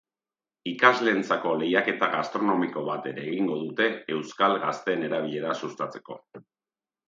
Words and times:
Ikasleentzako 0.69 1.51
lehiaketa 1.63 2.09
gastronomiko 2.15 2.83
bat 2.89 3.07
ere 3.11 3.27
egingo 3.35 3.61
dute, 3.67 3.89
euskal 4.17 4.59
gazten 4.67 5.07
erabilera 5.13 5.57
sustatzeko. 5.65 6.23